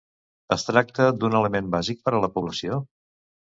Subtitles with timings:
[0.55, 2.83] Es tracta d'un element bàsic per a la població?